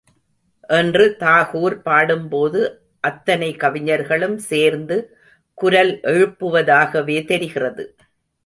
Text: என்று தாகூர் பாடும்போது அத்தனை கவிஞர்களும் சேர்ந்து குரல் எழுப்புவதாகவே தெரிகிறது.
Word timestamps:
என்று 0.69 1.15
தாகூர் 1.19 1.75
பாடும்போது 1.81 2.61
அத்தனை 2.99 3.49
கவிஞர்களும் 3.55 4.37
சேர்ந்து 4.49 4.97
குரல் 5.57 5.93
எழுப்புவதாகவே 6.13 7.19
தெரிகிறது. 7.25 7.85